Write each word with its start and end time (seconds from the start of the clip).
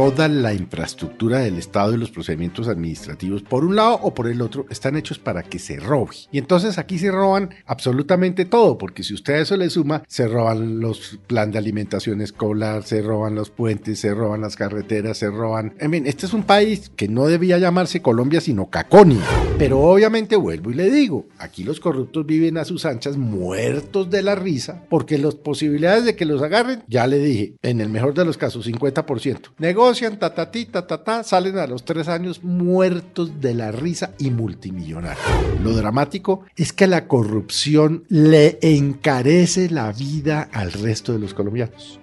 Toda 0.00 0.28
la 0.28 0.54
infraestructura 0.54 1.40
del 1.40 1.58
Estado 1.58 1.92
y 1.92 1.98
los 1.98 2.10
procedimientos 2.10 2.68
administrativos, 2.68 3.42
por 3.42 3.66
un 3.66 3.76
lado 3.76 3.98
o 4.00 4.14
por 4.14 4.28
el 4.28 4.40
otro, 4.40 4.64
están 4.70 4.96
hechos 4.96 5.18
para 5.18 5.42
que 5.42 5.58
se 5.58 5.78
robe. 5.78 6.16
Y 6.32 6.38
entonces 6.38 6.78
aquí 6.78 6.98
se 6.98 7.10
roban 7.10 7.50
absolutamente 7.66 8.46
todo, 8.46 8.78
porque 8.78 9.02
si 9.02 9.12
usted 9.12 9.34
a 9.34 9.38
eso 9.40 9.58
le 9.58 9.68
suma, 9.68 10.02
se 10.08 10.26
roban 10.26 10.80
los 10.80 11.20
planes 11.26 11.52
de 11.52 11.58
alimentación 11.58 12.22
escolar, 12.22 12.82
se 12.84 13.02
roban 13.02 13.34
los 13.34 13.50
puentes, 13.50 14.00
se 14.00 14.14
roban 14.14 14.40
las 14.40 14.56
carreteras, 14.56 15.18
se 15.18 15.28
roban... 15.28 15.74
En 15.78 15.90
fin, 15.90 16.06
este 16.06 16.24
es 16.24 16.32
un 16.32 16.44
país 16.44 16.90
que 16.96 17.06
no 17.06 17.26
debía 17.26 17.58
llamarse 17.58 18.00
Colombia, 18.00 18.40
sino 18.40 18.70
Caconia. 18.70 19.20
Pero 19.58 19.80
obviamente 19.80 20.34
vuelvo 20.36 20.70
y 20.70 20.76
le 20.76 20.90
digo, 20.90 21.26
aquí 21.38 21.62
los 21.62 21.78
corruptos 21.78 22.24
viven 22.24 22.56
a 22.56 22.64
sus 22.64 22.86
anchas 22.86 23.18
muertos 23.18 24.08
de 24.08 24.22
la 24.22 24.34
risa, 24.34 24.86
porque 24.88 25.18
las 25.18 25.34
posibilidades 25.34 26.06
de 26.06 26.16
que 26.16 26.24
los 26.24 26.40
agarren, 26.40 26.84
ya 26.88 27.06
le 27.06 27.18
dije, 27.18 27.56
en 27.60 27.82
el 27.82 27.90
mejor 27.90 28.14
de 28.14 28.24
los 28.24 28.38
casos, 28.38 28.66
50%. 28.66 29.50
Negocian, 29.90 30.20
salen 31.24 31.58
a 31.58 31.66
los 31.66 31.84
tres 31.84 32.06
años 32.06 32.44
muertos 32.44 33.40
de 33.40 33.54
la 33.54 33.72
risa 33.72 34.12
y 34.20 34.30
multimillonarios. 34.30 35.18
Lo 35.64 35.72
dramático 35.72 36.44
es 36.54 36.72
que 36.72 36.86
la 36.86 37.08
corrupción 37.08 38.04
le 38.08 38.60
encarece 38.62 39.68
la 39.68 39.90
vida 39.90 40.48
al 40.52 40.70
resto 40.70 41.12
de 41.12 41.18
los 41.18 41.34
colombianos. 41.34 41.98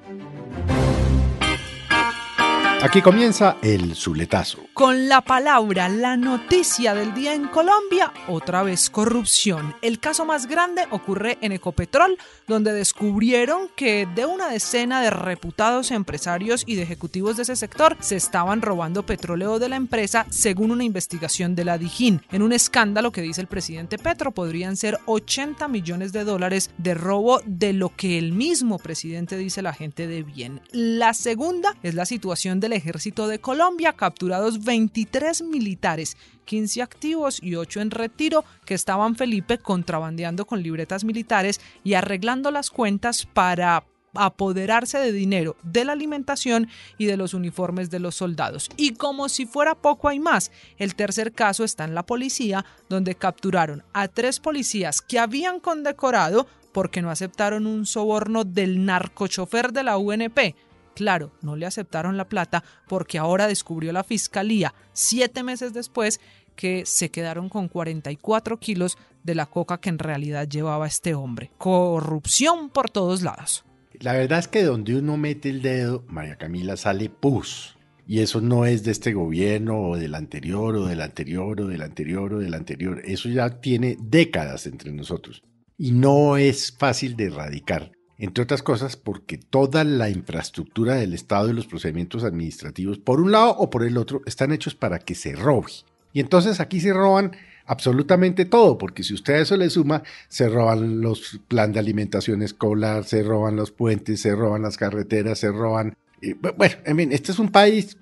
Aquí 2.82 3.02
comienza 3.02 3.56
el 3.62 3.96
Zuletazo. 3.96 4.67
Con 4.78 5.10
la 5.10 5.22
palabra, 5.22 5.90
la 5.90 6.18
noticia 6.18 6.94
del 6.94 7.16
día 7.16 7.34
en 7.34 7.48
Colombia, 7.48 8.14
otra 8.28 8.62
vez 8.62 8.92
corrupción. 8.92 9.74
El 9.82 10.00
caso 10.00 10.24
más 10.24 10.46
grande 10.46 10.84
ocurre 10.92 11.40
en 11.42 11.52
Ecopetrol, 11.52 12.16
donde 12.48 12.74
descubrieron 12.74 13.70
que 13.76 14.08
de 14.14 14.28
una 14.28 14.50
decena 14.50 15.02
de 15.02 15.10
reputados 15.10 15.90
empresarios 15.90 16.64
y 16.68 16.76
de 16.76 16.84
ejecutivos 16.84 17.38
de 17.38 17.42
ese 17.42 17.56
sector 17.56 17.98
se 18.02 18.18
estaban 18.18 18.62
robando 18.62 19.04
petróleo 19.04 19.58
de 19.58 19.68
la 19.68 19.78
empresa 19.78 20.28
según 20.30 20.70
una 20.70 20.84
investigación 20.84 21.56
de 21.56 21.66
la 21.66 21.80
Dijín. 21.80 22.22
En 22.32 22.44
un 22.44 22.54
escándalo 22.54 23.12
que 23.12 23.24
dice 23.24 23.42
el 23.42 23.48
presidente 23.48 23.98
Petro 23.98 24.30
podrían 24.30 24.78
ser 24.78 25.00
80 25.08 25.68
millones 25.70 26.14
de 26.14 26.24
dólares 26.24 26.70
de 26.78 26.94
robo 26.94 27.42
de 27.48 27.74
lo 27.74 27.96
que 27.96 28.20
el 28.20 28.32
mismo 28.32 28.78
presidente 28.78 29.38
dice 29.38 29.64
la 29.64 29.74
gente 29.74 30.06
de 30.06 30.22
bien. 30.22 30.62
La 30.72 31.16
segunda 31.16 31.76
es 31.82 31.96
la 31.96 32.06
situación 32.06 32.60
del 32.60 32.74
ejército 32.74 33.28
de 33.28 33.40
Colombia, 33.40 33.94
capturados 33.94 34.67
23 34.68 35.44
militares, 35.44 36.18
15 36.44 36.82
activos 36.82 37.40
y 37.42 37.56
8 37.56 37.80
en 37.80 37.90
retiro, 37.90 38.44
que 38.66 38.74
estaban 38.74 39.16
Felipe 39.16 39.58
contrabandeando 39.58 40.46
con 40.46 40.62
libretas 40.62 41.06
militares 41.06 41.62
y 41.86 41.94
arreglando 41.94 42.52
las 42.52 42.70
cuentas 42.70 43.26
para 43.26 43.86
apoderarse 44.14 44.98
de 44.98 45.14
dinero, 45.14 45.56
de 45.64 45.86
la 45.86 45.94
alimentación 45.94 46.68
y 46.98 47.06
de 47.06 47.16
los 47.16 47.34
uniformes 47.34 47.90
de 47.90 48.00
los 48.00 48.16
soldados. 48.16 48.70
Y 48.76 48.96
como 48.96 49.30
si 49.30 49.46
fuera 49.46 49.74
poco 49.76 50.10
hay 50.10 50.20
más, 50.20 50.52
el 50.78 50.96
tercer 50.96 51.32
caso 51.32 51.64
está 51.64 51.86
en 51.86 51.96
la 51.96 52.06
policía, 52.06 52.66
donde 52.90 53.16
capturaron 53.16 53.84
a 53.94 54.10
tres 54.10 54.40
policías 54.42 55.02
que 55.02 55.20
habían 55.20 55.62
condecorado 55.62 56.46
porque 56.74 57.02
no 57.02 57.10
aceptaron 57.10 57.66
un 57.66 57.86
soborno 57.86 58.44
del 58.44 58.86
narcochofer 58.86 59.72
de 59.72 59.84
la 59.84 59.98
UNP. 59.98 60.56
Claro, 60.98 61.32
no 61.44 61.56
le 61.56 61.68
aceptaron 61.68 62.18
la 62.18 62.28
plata 62.28 62.64
porque 62.88 63.20
ahora 63.20 63.48
descubrió 63.48 63.92
la 63.92 64.04
fiscalía, 64.04 64.74
siete 64.94 65.44
meses 65.44 65.72
después, 65.72 66.20
que 66.56 66.88
se 66.88 67.12
quedaron 67.12 67.50
con 67.50 67.68
44 67.68 68.60
kilos 68.60 68.98
de 69.22 69.36
la 69.36 69.46
coca 69.46 69.80
que 69.80 69.90
en 69.90 70.00
realidad 70.00 70.50
llevaba 70.50 70.88
este 70.88 71.14
hombre. 71.14 71.52
Corrupción 71.60 72.72
por 72.72 72.90
todos 72.90 73.22
lados. 73.22 73.64
La 74.00 74.14
verdad 74.14 74.40
es 74.40 74.48
que 74.48 74.64
donde 74.64 74.96
uno 74.96 75.18
mete 75.18 75.50
el 75.50 75.62
dedo, 75.62 76.04
María 76.08 76.36
Camila 76.36 76.76
sale 76.78 77.12
pus. 77.12 77.78
Y 78.08 78.22
eso 78.22 78.42
no 78.42 78.66
es 78.66 78.84
de 78.84 78.90
este 78.90 79.14
gobierno 79.14 79.80
o 79.80 79.98
del 79.98 80.16
anterior 80.16 80.78
o 80.78 80.88
del 80.88 81.02
anterior 81.02 81.62
o 81.62 81.68
del 81.68 81.84
anterior 81.84 82.34
o 82.34 82.40
del 82.40 82.56
anterior. 82.56 83.04
Eso 83.06 83.30
ya 83.30 83.62
tiene 83.62 83.98
décadas 84.02 84.66
entre 84.66 84.92
nosotros. 84.92 85.44
Y 85.78 85.92
no 85.92 86.38
es 86.38 86.76
fácil 86.76 87.16
de 87.16 87.26
erradicar. 87.26 87.92
Entre 88.20 88.44
otras 88.44 88.64
cosas 88.64 88.96
porque 88.98 89.38
toda 89.38 89.84
la 89.84 90.10
infraestructura 90.10 90.96
del 90.96 91.14
Estado 91.14 91.50
y 91.50 91.54
los 91.54 91.68
procedimientos 91.68 92.24
administrativos, 92.24 92.98
por 92.98 93.22
un 93.22 93.32
lado 93.32 93.52
o 93.58 93.70
por 93.70 93.84
el 93.84 93.98
otro, 93.98 94.22
están 94.26 94.52
hechos 94.52 94.74
para 94.76 95.00
que 95.00 95.14
se 95.16 95.34
robe. 95.36 95.68
Y 96.14 96.20
entonces 96.20 96.60
aquí 96.60 96.80
se 96.82 96.94
roban 96.94 97.34
absolutamente 97.68 98.46
todo, 98.46 98.78
porque 98.78 99.04
si 99.04 99.14
usted 99.14 99.34
a 99.36 99.40
eso 99.40 99.56
le 99.58 99.70
suma, 99.70 100.02
se 100.30 100.50
roban 100.50 101.02
los 101.02 101.40
planes 101.48 101.74
de 101.76 101.80
alimentación 101.80 102.42
escolar, 102.42 103.04
se 103.04 103.22
roban 103.24 103.56
los 103.56 103.72
puentes, 103.72 104.22
se 104.22 104.34
roban 104.34 104.62
las 104.64 104.78
carreteras, 104.78 105.38
se 105.40 105.52
roban... 105.52 105.96
eh, 106.22 106.34
bu- 106.42 106.56
bueno, 106.58 106.76
en 106.86 106.98
fin, 106.98 107.12
este 107.12 107.34
es 107.34 107.40
un 107.40 107.50
país 107.50 107.98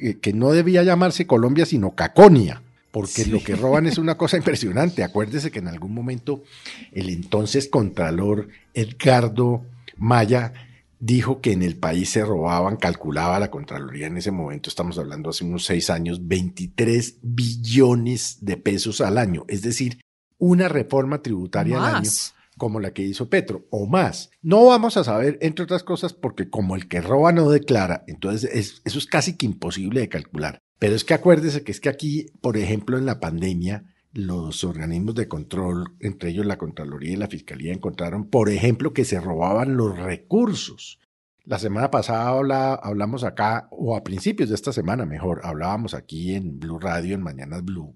eh, 0.00 0.18
que 0.22 0.32
no 0.32 0.52
debía 0.52 0.82
llamarse 0.84 1.26
Colombia, 1.26 1.66
sino 1.66 1.94
Caconia, 1.96 2.62
porque 2.90 3.26
lo 3.26 3.42
que 3.42 3.54
roban 3.56 3.86
es 3.86 3.98
una 3.98 4.16
cosa 4.16 4.36
impresionante. 4.36 5.02
Acuérdese 5.04 5.50
que 5.50 5.58
en 5.58 5.68
algún 5.68 5.92
momento 5.94 6.42
el 6.92 7.10
entonces 7.10 7.68
contralor 7.68 8.48
Edgardo 8.74 9.64
Maya 9.96 10.52
dijo 11.00 11.40
que 11.40 11.52
en 11.52 11.62
el 11.62 11.76
país 11.76 12.10
se 12.10 12.24
robaban, 12.24 12.76
calculaba 12.76 13.38
la 13.38 13.50
Contraloría 13.52 14.06
en 14.08 14.16
ese 14.16 14.32
momento, 14.32 14.68
estamos 14.68 14.98
hablando 14.98 15.30
hace 15.30 15.44
unos 15.44 15.64
seis 15.64 15.90
años, 15.90 16.26
23 16.26 17.18
billones 17.22 18.38
de 18.40 18.56
pesos 18.56 19.00
al 19.00 19.18
año, 19.18 19.44
es 19.48 19.62
decir, 19.62 20.00
una 20.38 20.68
reforma 20.68 21.22
tributaria 21.22 21.76
al 21.76 21.82
año 21.84 21.94
como 22.56 22.80
la 22.80 22.92
que 22.92 23.02
hizo 23.02 23.28
Petro, 23.30 23.66
o 23.70 23.86
más. 23.86 24.30
No 24.42 24.64
vamos 24.66 24.96
a 24.96 25.04
saber, 25.04 25.38
entre 25.42 25.62
otras 25.64 25.84
cosas, 25.84 26.12
porque 26.12 26.50
como 26.50 26.74
el 26.74 26.88
que 26.88 27.00
roba 27.00 27.30
no 27.30 27.48
declara, 27.50 28.02
entonces 28.08 28.50
es- 28.52 28.82
eso 28.84 28.98
es 28.98 29.06
casi 29.06 29.36
que 29.36 29.46
imposible 29.46 30.00
de 30.00 30.08
calcular. 30.08 30.58
Pero 30.78 30.94
es 30.94 31.04
que 31.04 31.14
acuérdese 31.14 31.64
que 31.64 31.72
es 31.72 31.80
que 31.80 31.88
aquí, 31.88 32.26
por 32.40 32.56
ejemplo, 32.56 32.98
en 32.98 33.06
la 33.06 33.20
pandemia, 33.20 33.84
los 34.12 34.64
organismos 34.64 35.14
de 35.14 35.28
control, 35.28 35.94
entre 36.00 36.30
ellos 36.30 36.46
la 36.46 36.56
Contraloría 36.58 37.12
y 37.12 37.16
la 37.16 37.28
Fiscalía, 37.28 37.72
encontraron, 37.72 38.28
por 38.28 38.48
ejemplo, 38.48 38.92
que 38.92 39.04
se 39.04 39.20
robaban 39.20 39.76
los 39.76 39.98
recursos. 39.98 40.98
La 41.44 41.58
semana 41.58 41.90
pasada 41.90 42.28
habla- 42.28 42.74
hablamos 42.74 43.24
acá, 43.24 43.68
o 43.70 43.96
a 43.96 44.04
principios 44.04 44.48
de 44.50 44.54
esta 44.54 44.72
semana 44.72 45.04
mejor, 45.06 45.40
hablábamos 45.44 45.94
aquí 45.94 46.34
en 46.34 46.58
Blue 46.60 46.78
Radio, 46.78 47.14
en 47.14 47.22
Mañanas 47.22 47.64
Blue, 47.64 47.94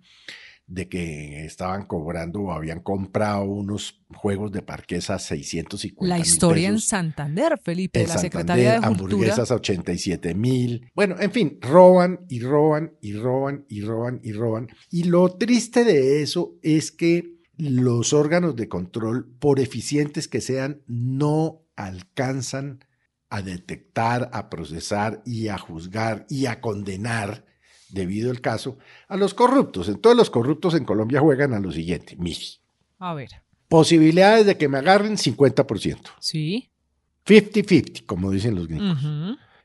de 0.73 0.89
que 0.89 1.45
estaban 1.45 1.85
cobrando 1.85 2.41
o 2.41 2.53
habían 2.53 2.81
comprado 2.81 3.45
unos 3.45 4.03
juegos 4.09 4.51
de 4.53 4.63
parquesa 4.63 5.17
a 5.17 5.19
650 5.19 6.07
La 6.07 6.19
historia 6.19 6.69
en. 6.69 6.79
Santander, 6.81 7.61
Felipe, 7.63 8.01
En 8.01 8.09
la 8.09 8.15
Santander, 8.15 8.33
Secretaría 8.33 8.73
de 8.73 8.87
Cultura. 8.87 9.05
hamburguesas 9.05 9.51
a 9.51 9.55
87 9.57 10.35
mil. 10.35 10.91
Bueno, 10.95 11.17
en 11.21 11.31
fin, 11.31 11.59
roban 11.61 12.21
y 12.29 12.41
roban 12.41 12.95
y 13.03 13.13
roban 13.13 13.67
y 13.69 13.83
roban 13.83 14.21
y 14.23 14.33
roban. 14.33 14.69
Y 14.91 15.05
lo 15.05 15.29
triste 15.37 15.85
de 15.85 16.23
eso 16.23 16.55
es 16.63 16.91
que 16.91 17.37
los 17.59 18.15
órganos 18.15 18.57
de 18.57 18.69
control, 18.69 19.31
por 19.39 19.61
eficientes 19.61 20.27
que 20.27 20.41
sean, 20.41 20.83
no 20.87 21.67
alcanzan 21.77 22.81
a 23.29 23.43
detectar, 23.43 24.31
a 24.33 24.49
procesar 24.49 25.23
y 25.27 25.49
a 25.49 25.59
juzgar 25.59 26.25
y 26.31 26.47
a 26.47 26.61
condenar, 26.63 27.45
debido 27.93 28.31
al 28.31 28.41
caso, 28.41 28.79
a 29.09 29.17
los 29.17 29.35
corruptos. 29.35 29.89
Entonces 29.89 30.17
los 30.17 30.31
corruptos 30.31 30.75
en 30.75 30.85
Colombia 30.85 31.21
juegan 31.21 31.55
a 31.55 31.61
lo 31.61 31.71
siguiente. 31.71 32.17
Mire, 32.19 32.41
A 32.99 33.15
ver, 33.15 33.31
posibilidades 33.69 34.47
de 34.47 34.57
que 34.59 34.69
me 34.69 34.79
agarren 34.79 35.17
50%. 35.17 35.99
sí. 36.21 36.69
50-50, 37.25 38.05
como 38.05 38.33
dicen 38.33 38.57
los 38.57 38.67
gringos. 38.67 38.99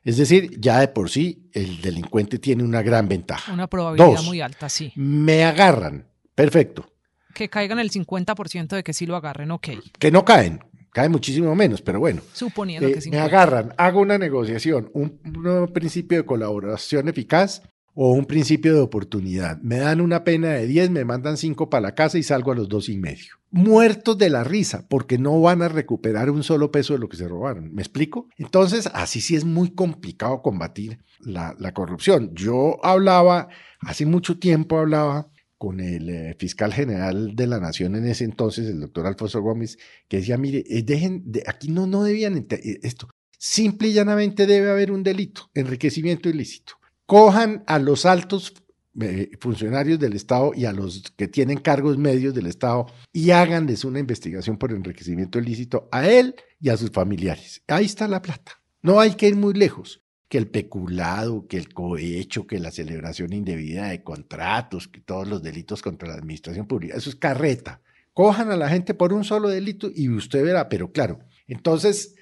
Es 0.04 0.16
decir, 0.16 0.60
ya 0.60 0.78
de 0.78 0.86
por 0.88 1.10
sí 1.10 1.50
el 1.52 1.80
delincuente 1.82 2.38
tiene 2.38 2.62
una 2.62 2.82
gran 2.82 3.08
ventaja. 3.08 3.52
Una 3.52 3.66
probabilidad 3.66 4.12
Dos. 4.12 4.24
muy 4.26 4.40
alta, 4.40 4.68
sí. 4.68 4.92
Me 4.94 5.42
agarran, 5.44 6.06
perfecto. 6.36 6.86
Que 7.34 7.48
caigan 7.48 7.80
el 7.80 7.90
50% 7.90 8.68
de 8.76 8.84
que 8.84 8.92
sí 8.92 9.06
lo 9.06 9.16
agarren, 9.16 9.50
ok. 9.50 9.68
Que 9.98 10.10
no 10.12 10.24
caen, 10.24 10.60
caen 10.92 11.10
muchísimo 11.10 11.52
menos, 11.56 11.82
pero 11.82 11.98
bueno. 11.98 12.22
Suponiendo 12.32 12.86
Eh, 12.86 12.90
que 12.90 12.96
me 12.96 13.02
50. 13.02 13.24
agarran, 13.24 13.74
hago 13.76 14.00
una 14.00 14.18
negociación, 14.18 14.88
un, 14.94 15.20
un 15.24 15.72
principio 15.72 16.18
de 16.18 16.24
colaboración 16.24 17.08
eficaz, 17.08 17.62
o 18.00 18.12
un 18.12 18.26
principio 18.26 18.74
de 18.74 18.80
oportunidad. 18.80 19.60
Me 19.60 19.78
dan 19.78 20.00
una 20.00 20.22
pena 20.22 20.50
de 20.50 20.68
10, 20.68 20.90
me 20.90 21.04
mandan 21.04 21.36
5 21.36 21.68
para 21.68 21.80
la 21.80 21.96
casa 21.96 22.16
y 22.16 22.22
salgo 22.22 22.52
a 22.52 22.54
los 22.54 22.68
dos 22.68 22.88
y 22.88 22.96
medio. 22.96 23.34
Muertos 23.50 24.16
de 24.16 24.30
la 24.30 24.44
risa, 24.44 24.86
porque 24.88 25.18
no 25.18 25.40
van 25.40 25.62
a 25.62 25.68
recuperar 25.68 26.30
un 26.30 26.44
solo 26.44 26.70
peso 26.70 26.92
de 26.92 27.00
lo 27.00 27.08
que 27.08 27.16
se 27.16 27.26
robaron. 27.26 27.74
¿Me 27.74 27.82
explico? 27.82 28.28
Entonces, 28.36 28.88
así 28.94 29.20
sí 29.20 29.34
es 29.34 29.44
muy 29.44 29.72
complicado 29.72 30.42
combatir 30.42 31.00
la, 31.18 31.56
corrupción. 31.74 32.30
Yo 32.36 32.78
hablaba, 32.84 33.48
hace 33.80 34.06
mucho 34.06 34.38
tiempo 34.38 34.78
hablaba 34.78 35.32
con 35.56 35.80
el 35.80 36.08
eh, 36.08 36.36
fiscal 36.38 36.72
general 36.72 37.34
de 37.34 37.48
la 37.48 37.58
nación 37.58 37.96
en 37.96 38.06
ese 38.06 38.22
entonces, 38.22 38.68
el 38.68 38.78
doctor 38.78 39.08
Alfonso 39.08 39.42
Gómez, 39.42 39.76
que 40.06 40.18
decía, 40.18 40.38
mire, 40.38 40.62
eh, 40.68 40.84
dejen, 40.84 41.24
de, 41.26 41.42
aquí 41.48 41.68
no, 41.68 41.88
no 41.88 42.04
debían 42.04 42.46
eh, 42.48 42.78
esto, 42.84 43.08
simple 43.36 43.88
y 43.88 43.92
llanamente 43.92 44.46
debe 44.46 44.70
haber 44.70 44.92
un 44.92 45.02
delito, 45.02 45.50
enriquecimiento 45.52 46.28
ilícito. 46.28 46.77
Cojan 47.08 47.64
a 47.66 47.78
los 47.78 48.04
altos 48.04 48.52
funcionarios 49.40 49.98
del 49.98 50.12
Estado 50.12 50.52
y 50.54 50.66
a 50.66 50.72
los 50.72 51.04
que 51.16 51.26
tienen 51.26 51.56
cargos 51.56 51.96
medios 51.96 52.34
del 52.34 52.44
Estado 52.44 52.84
y 53.14 53.30
háganles 53.30 53.86
una 53.86 53.98
investigación 53.98 54.58
por 54.58 54.72
enriquecimiento 54.72 55.38
ilícito 55.38 55.88
a 55.90 56.06
él 56.06 56.34
y 56.60 56.68
a 56.68 56.76
sus 56.76 56.90
familiares. 56.90 57.62
Ahí 57.66 57.86
está 57.86 58.06
la 58.08 58.20
plata. 58.20 58.60
No 58.82 59.00
hay 59.00 59.12
que 59.12 59.26
ir 59.26 59.36
muy 59.36 59.54
lejos 59.54 60.02
que 60.28 60.36
el 60.36 60.48
peculado, 60.48 61.46
que 61.46 61.56
el 61.56 61.72
cohecho, 61.72 62.46
que 62.46 62.58
la 62.58 62.70
celebración 62.70 63.32
indebida 63.32 63.88
de 63.88 64.02
contratos, 64.02 64.86
que 64.86 65.00
todos 65.00 65.26
los 65.26 65.42
delitos 65.42 65.80
contra 65.80 66.08
la 66.08 66.16
administración 66.16 66.66
pública. 66.66 66.94
Eso 66.94 67.08
es 67.08 67.16
carreta. 67.16 67.80
Cojan 68.12 68.50
a 68.50 68.56
la 68.56 68.68
gente 68.68 68.92
por 68.92 69.14
un 69.14 69.24
solo 69.24 69.48
delito 69.48 69.90
y 69.94 70.10
usted 70.10 70.44
verá, 70.44 70.68
pero 70.68 70.92
claro, 70.92 71.20
entonces 71.46 72.16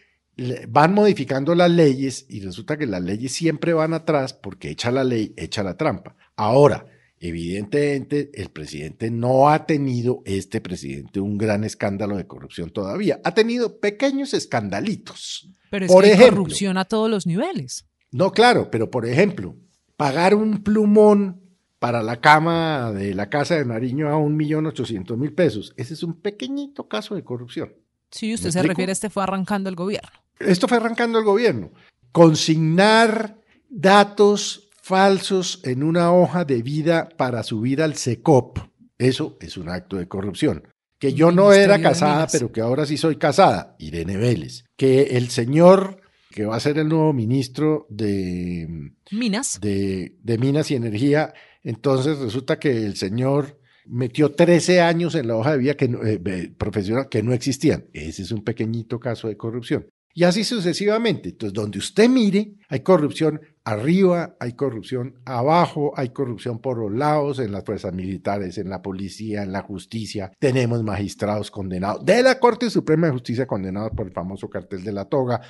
van 0.68 0.92
modificando 0.92 1.54
las 1.54 1.70
leyes 1.70 2.26
y 2.28 2.40
resulta 2.40 2.76
que 2.76 2.86
las 2.86 3.02
leyes 3.02 3.32
siempre 3.32 3.72
van 3.72 3.94
atrás 3.94 4.34
porque 4.34 4.70
echa 4.70 4.90
la 4.90 5.04
ley, 5.04 5.32
echa 5.36 5.62
la 5.62 5.76
trampa. 5.76 6.14
Ahora, 6.36 6.86
evidentemente, 7.18 8.30
el 8.34 8.50
presidente 8.50 9.10
no 9.10 9.48
ha 9.48 9.64
tenido, 9.66 10.22
este 10.26 10.60
presidente, 10.60 11.20
un 11.20 11.38
gran 11.38 11.64
escándalo 11.64 12.16
de 12.16 12.26
corrupción 12.26 12.70
todavía. 12.70 13.20
Ha 13.24 13.32
tenido 13.32 13.80
pequeños 13.80 14.34
escandalitos. 14.34 15.48
Pero 15.70 15.86
es 15.86 15.92
que 15.94 16.12
hay 16.12 16.30
corrupción 16.30 16.76
a 16.76 16.84
todos 16.84 17.10
los 17.10 17.26
niveles. 17.26 17.86
No, 18.12 18.32
claro, 18.32 18.70
pero 18.70 18.90
por 18.90 19.06
ejemplo, 19.06 19.56
pagar 19.96 20.34
un 20.34 20.62
plumón 20.62 21.40
para 21.78 22.02
la 22.02 22.20
cama 22.20 22.92
de 22.92 23.14
la 23.14 23.28
casa 23.28 23.56
de 23.56 23.64
Nariño 23.64 24.08
a 24.08 24.16
un 24.16 24.36
millón 24.36 24.66
ochocientos 24.66 25.16
mil 25.18 25.32
pesos, 25.32 25.72
ese 25.76 25.94
es 25.94 26.02
un 26.02 26.20
pequeñito 26.20 26.88
caso 26.88 27.14
de 27.14 27.24
corrupción. 27.24 27.74
Sí, 28.10 28.32
usted 28.32 28.50
se 28.50 28.62
refiere 28.62 28.92
a 28.92 28.94
este 28.94 29.10
fue 29.10 29.22
arrancando 29.22 29.68
el 29.68 29.76
gobierno. 29.76 30.25
Esto 30.38 30.68
fue 30.68 30.78
arrancando 30.78 31.18
el 31.18 31.24
gobierno. 31.24 31.72
Consignar 32.12 33.38
datos 33.68 34.68
falsos 34.82 35.60
en 35.64 35.82
una 35.82 36.12
hoja 36.12 36.44
de 36.44 36.62
vida 36.62 37.08
para 37.16 37.42
subir 37.42 37.82
al 37.82 37.96
SECOP, 37.96 38.58
eso 38.98 39.36
es 39.40 39.56
un 39.56 39.68
acto 39.68 39.96
de 39.96 40.08
corrupción. 40.08 40.68
Que 40.98 41.12
yo 41.12 41.30
no 41.30 41.52
era 41.52 41.80
casada, 41.80 42.26
pero 42.30 42.50
que 42.50 42.62
ahora 42.62 42.86
sí 42.86 42.96
soy 42.96 43.16
casada, 43.16 43.76
Irene 43.78 44.16
Vélez. 44.16 44.64
Que 44.76 45.02
el 45.18 45.28
señor 45.28 46.00
que 46.36 46.44
va 46.44 46.56
a 46.56 46.60
ser 46.60 46.76
el 46.76 46.88
nuevo 46.88 47.14
ministro 47.14 47.86
de 47.88 48.92
Minas. 49.10 49.58
De, 49.58 50.12
Minas 50.38 50.70
y 50.70 50.74
Energía. 50.74 51.32
Entonces 51.62 52.18
resulta 52.18 52.58
que 52.58 52.84
el 52.84 52.96
señor 52.96 53.58
metió 53.86 54.32
13 54.32 54.82
años 54.82 55.14
en 55.14 55.28
la 55.28 55.36
hoja 55.36 55.52
de 55.52 55.58
vida 55.58 55.74
que 55.78 55.86
eh, 55.86 56.52
profesional 56.56 57.08
que 57.08 57.22
no 57.22 57.32
existían. 57.32 57.86
Ese 57.94 58.22
es 58.22 58.32
un 58.32 58.44
pequeñito 58.44 59.00
caso 59.00 59.28
de 59.28 59.38
corrupción. 59.38 59.86
Y 60.16 60.24
así 60.24 60.44
sucesivamente. 60.44 61.28
Entonces, 61.28 61.52
donde 61.52 61.78
usted 61.78 62.08
mire, 62.08 62.54
hay 62.70 62.80
corrupción 62.80 63.38
arriba, 63.64 64.34
hay 64.40 64.54
corrupción 64.54 65.20
abajo, 65.26 65.92
hay 65.94 66.08
corrupción 66.08 66.58
por 66.58 66.78
los 66.78 66.90
lados, 66.90 67.38
en 67.38 67.52
las 67.52 67.64
fuerzas 67.64 67.92
militares, 67.92 68.56
en 68.56 68.70
la 68.70 68.80
policía, 68.80 69.42
en 69.42 69.52
la 69.52 69.60
justicia. 69.60 70.32
Tenemos 70.38 70.82
magistrados 70.82 71.50
condenados 71.50 72.02
de 72.02 72.22
la 72.22 72.40
Corte 72.40 72.70
Suprema 72.70 73.08
de 73.08 73.12
Justicia 73.12 73.46
condenados 73.46 73.92
por 73.94 74.06
el 74.06 74.14
famoso 74.14 74.48
cartel 74.48 74.82
de 74.84 74.92
la 74.92 75.04
toga, 75.04 75.42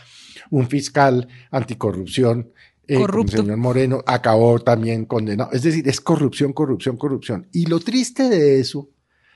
un 0.50 0.66
fiscal 0.66 1.28
anticorrupción. 1.52 2.50
Eh, 2.88 2.98
el 3.00 3.28
señor 3.28 3.58
Moreno 3.58 4.02
acabó 4.04 4.58
también 4.58 5.04
condenado. 5.04 5.52
Es 5.52 5.62
decir, 5.62 5.88
es 5.88 6.00
corrupción, 6.00 6.52
corrupción, 6.52 6.96
corrupción. 6.96 7.46
Y 7.52 7.66
lo 7.66 7.78
triste 7.78 8.28
de 8.28 8.58
eso, 8.58 8.90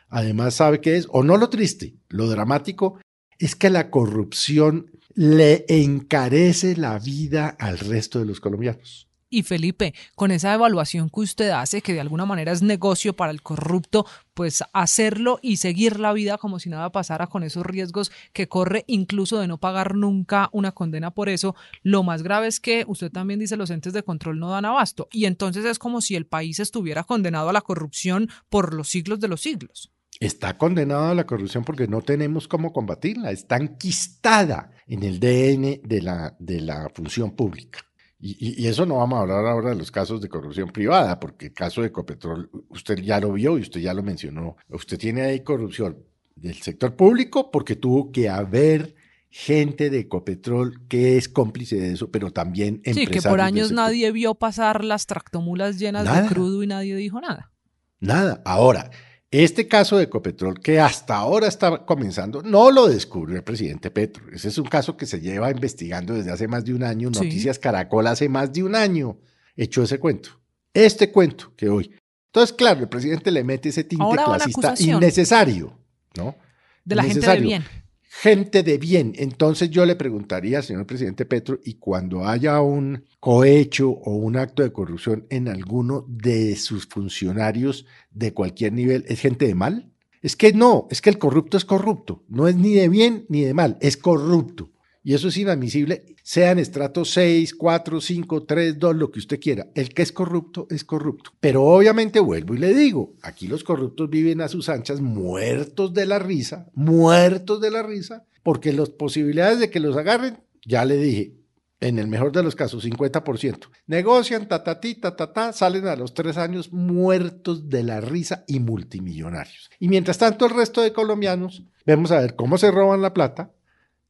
además, 0.09 0.55
¿sabe 0.55 0.81
qué 0.81 0.97
es? 0.97 1.07
O 1.11 1.23
no 1.23 1.37
lo 1.37 1.49
triste, 1.51 1.95
lo 2.09 2.27
dramático 2.27 2.99
es 3.39 3.55
que 3.55 3.71
la 3.71 3.91
corrupción 3.91 4.91
le 5.15 5.65
encarece 5.69 6.77
la 6.77 6.99
vida 6.99 7.49
al 7.59 7.79
resto 7.79 8.19
de 8.19 8.27
los 8.27 8.41
colombianos. 8.41 9.11
Y 9.33 9.45
Felipe, 9.45 9.95
con 10.17 10.33
esa 10.33 10.53
evaluación 10.53 11.09
que 11.09 11.21
usted 11.21 11.51
hace, 11.51 11.83
que 11.83 11.93
de 11.93 12.01
alguna 12.01 12.27
manera 12.27 12.51
es 12.51 12.63
negocio 12.63 13.15
para 13.15 13.31
el 13.31 13.43
corrupto, 13.43 14.05
pues 14.35 14.65
hacerlo 14.73 15.39
y 15.41 15.59
seguir 15.59 16.01
la 16.01 16.13
vida 16.13 16.37
como 16.37 16.59
si 16.59 16.69
nada 16.69 16.91
pasara 16.91 17.29
con 17.29 17.45
esos 17.45 17.65
riesgos 17.65 18.11
que 18.33 18.49
corre 18.49 18.83
incluso 18.89 19.39
de 19.39 19.47
no 19.47 19.59
pagar 19.59 19.95
nunca 19.95 20.49
una 20.51 20.73
condena 20.73 21.13
por 21.13 21.29
eso, 21.29 21.55
lo 21.85 22.03
más 22.03 22.25
grave 22.25 22.49
es 22.49 22.59
que 22.59 22.85
usted 22.89 23.13
también 23.13 23.39
dice 23.39 23.57
los 23.57 23.71
entes 23.71 23.93
de 23.93 24.03
control 24.03 24.41
no 24.41 24.51
dan 24.51 24.65
abasto 24.65 25.09
y 25.13 25.27
entonces 25.27 25.65
es 25.65 25.79
como 25.79 26.01
si 26.01 26.17
el 26.17 26.27
país 26.27 26.59
estuviera 26.59 27.05
condenado 27.05 27.51
a 27.51 27.53
la 27.53 27.61
corrupción 27.61 28.29
por 28.49 28.75
los 28.75 28.89
siglos 28.89 29.21
de 29.21 29.29
los 29.29 29.43
siglos 29.43 29.93
está 30.21 30.59
condenada 30.59 31.11
a 31.11 31.15
la 31.15 31.27
corrupción 31.27 31.65
porque 31.65 31.89
no 31.89 32.03
tenemos 32.03 32.47
cómo 32.47 32.73
combatirla, 32.73 33.31
está 33.31 33.57
enquistada 33.57 34.71
en 34.87 35.03
el 35.03 35.19
DN 35.19 35.81
de 35.83 36.03
la, 36.03 36.37
de 36.39 36.61
la 36.61 36.91
función 36.95 37.35
pública. 37.35 37.81
Y, 38.23 38.67
eso 38.67 38.85
no 38.85 38.97
vamos 38.97 39.17
a 39.17 39.23
hablar 39.23 39.47
ahora 39.47 39.71
de 39.71 39.77
los 39.77 39.91
casos 39.91 40.21
de 40.21 40.29
corrupción 40.29 40.69
privada, 40.69 41.19
porque 41.19 41.47
el 41.47 41.53
caso 41.55 41.81
de 41.81 41.87
Ecopetrol, 41.87 42.51
usted 42.69 42.99
ya 42.99 43.19
lo 43.19 43.33
vio 43.33 43.57
y 43.57 43.63
usted 43.63 43.81
ya 43.81 43.95
lo 43.95 44.03
mencionó. 44.03 44.57
Usted 44.69 44.99
tiene 44.99 45.23
ahí 45.23 45.41
corrupción 45.41 46.05
del 46.37 46.57
sector 46.57 46.95
público 46.95 47.51
porque 47.51 47.77
tuvo 47.77 48.13
que 48.13 48.29
haber 48.29 48.95
gente 49.31 49.89
de 49.89 50.01
Ecopetrol 50.01 50.87
que 50.87 51.17
es 51.17 51.31
cómplice 51.31 51.77
de 51.77 51.93
eso, 51.93 52.11
pero 52.11 52.31
también 52.31 52.83
empresarios. 52.85 53.09
Sí, 53.09 53.13
que 53.23 53.27
por 53.27 53.41
años 53.41 53.73
nadie 53.73 54.13
vio 54.13 54.35
pasar 54.35 54.85
las 54.85 55.07
tractomulas 55.07 55.79
llenas 55.79 56.05
de 56.05 56.29
crudo 56.29 56.63
y 56.63 56.67
nadie 56.67 56.97
dijo 56.97 57.23
nada. 57.23 57.53
Nada. 58.01 58.43
Ahora, 58.45 58.91
este 59.31 59.69
caso 59.69 59.97
de 59.97 60.05
Ecopetrol, 60.05 60.61
que 60.61 60.81
hasta 60.81 61.17
ahora 61.17 61.47
está 61.47 61.85
comenzando, 61.85 62.43
no 62.43 62.71
lo 62.71 62.89
descubrió 62.89 63.37
el 63.37 63.45
presidente 63.45 63.91
Petro. 63.91 64.25
Ese 64.33 64.49
es 64.49 64.59
un 64.59 64.67
caso 64.67 64.97
que 64.97 65.07
se 65.07 65.21
lleva 65.21 65.51
investigando 65.51 66.15
desde 66.15 66.33
hace 66.33 66.49
más 66.49 66.65
de 66.65 66.75
un 66.75 66.83
año. 66.83 67.11
Noticias 67.11 67.59
Caracol 67.59 68.07
hace 68.09 68.29
más 68.29 68.53
de 68.53 68.65
un 68.65 68.75
año 68.75 69.19
echó 69.57 69.85
ese 69.85 70.01
cuento. 70.01 70.41
Este 70.75 71.11
cuento 71.13 71.53
que 71.57 71.69
hoy. 71.69 71.95
Entonces, 72.27 72.55
claro, 72.57 72.81
el 72.81 72.89
presidente 72.89 73.31
le 73.31 73.45
mete 73.45 73.69
ese 73.69 73.85
tinte 73.85 74.05
clasista 74.25 74.75
innecesario, 74.79 75.79
¿no? 76.17 76.37
De 76.85 76.97
la 76.97 77.03
gente 77.05 77.27
de 77.27 77.41
bien 77.41 77.65
gente 78.13 78.65
de 78.65 78.77
bien. 78.77 79.13
Entonces 79.17 79.71
yo 79.71 79.87
le 79.87 79.95
preguntaría 79.95 80.63
señor 80.63 80.85
presidente 80.85 81.25
Petro, 81.25 81.61
y 81.65 81.75
cuando 81.75 82.27
haya 82.27 82.61
un 82.61 83.05
cohecho 83.21 83.91
o 83.91 84.17
un 84.17 84.37
acto 84.37 84.65
de 84.65 84.73
corrupción 84.73 85.27
en 85.31 85.47
alguno 85.47 86.05
de 86.09 86.57
sus 86.57 86.87
funcionarios 86.87 87.87
de 88.11 88.35
cualquier 88.35 88.73
nivel, 88.73 89.05
¿es 89.07 89.21
gente 89.21 89.47
de 89.47 89.55
mal? 89.55 89.93
Es 90.23 90.35
que 90.35 90.53
no, 90.53 90.89
es 90.91 91.01
que 91.01 91.09
el 91.09 91.19
corrupto 91.19 91.57
es 91.57 91.65
corrupto, 91.65 92.25
no 92.29 92.49
es 92.49 92.57
ni 92.57 92.75
de 92.75 92.89
bien 92.89 93.27
ni 93.29 93.43
de 93.43 93.55
mal, 93.55 93.79
es 93.81 93.97
corrupto. 93.97 94.71
Y 95.03 95.15
eso 95.15 95.29
es 95.29 95.37
inadmisible, 95.39 96.05
sea 96.23 96.51
en 96.51 96.59
estrato 96.59 97.07
6, 97.07 97.55
4, 97.55 98.01
5, 98.01 98.43
3, 98.45 98.79
2, 98.79 98.97
lo 98.97 99.11
que 99.11 99.19
usted 99.19 99.41
quiera. 99.41 99.69
El 99.75 99.95
que 99.95 100.03
es 100.03 100.13
corrupto 100.13 100.67
es 100.69 100.85
corrupto. 100.85 101.33
Pero 101.41 101.65
obviamente 101.65 102.21
vuelvo 102.21 102.55
y 102.55 102.59
le 102.59 102.75
digo, 102.75 103.15
aquí 103.23 103.49
los 103.49 103.65
corruptos 103.65 104.11
viven 104.11 104.43
a 104.43 104.49
sus 104.49 104.69
anchas 104.69 105.01
muertos 105.01 105.95
de 105.95 106.05
la 106.05 106.19
risa, 106.19 106.71
muertos 106.75 107.63
de 107.63 107.71
la 107.71 107.83
risa, 107.83 108.27
porque 108.43 108.75
las 108.75 108.91
posibilidades 108.91 109.59
de 109.59 109.71
que 109.71 109.81
los 109.81 109.97
agarren, 109.97 110.39
ya 110.67 110.85
le 110.85 110.99
dije, 110.99 111.35
en 111.81 111.99
el 111.99 112.09
mejor 112.09 112.31
de 112.33 112.43
los 112.43 112.55
casos, 112.55 112.85
50%. 112.85 113.69
Negocian, 113.87 114.47
ta, 114.47 114.63
ta, 114.63 114.79
ta, 114.81 115.17
ta, 115.17 115.33
ta, 115.33 115.53
salen 115.55 115.87
a 115.87 115.97
los 115.97 116.13
tres 116.13 116.37
años 116.37 116.73
muertos 116.73 117.71
de 117.71 117.83
la 117.83 118.03
risa 118.03 118.45
y 118.47 118.61
multimillonarios. 118.61 119.71
Y 119.79 119.89
mientras 119.89 120.19
tanto, 120.19 120.45
el 120.45 120.55
resto 120.55 120.83
de 120.83 120.93
colombianos, 120.93 121.65
vemos 121.87 122.11
a 122.11 122.21
ver 122.21 122.37
cómo 122.37 122.59
se 122.59 122.71
roban 122.71 123.01
la 123.01 123.15
plata, 123.15 123.51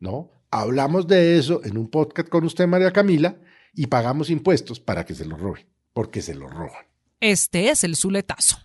¿no? 0.00 0.39
Hablamos 0.52 1.06
de 1.06 1.38
eso 1.38 1.60
en 1.64 1.78
un 1.78 1.88
podcast 1.88 2.28
con 2.28 2.44
usted, 2.44 2.66
María 2.66 2.92
Camila, 2.92 3.36
y 3.72 3.86
pagamos 3.86 4.30
impuestos 4.30 4.80
para 4.80 5.04
que 5.04 5.14
se 5.14 5.24
lo 5.24 5.36
roben, 5.36 5.66
porque 5.92 6.22
se 6.22 6.34
lo 6.34 6.48
roban. 6.48 6.86
Este 7.20 7.70
es 7.70 7.84
el 7.84 7.94
Zuletazo. 7.94 8.58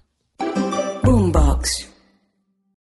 Boombox. 1.04 1.95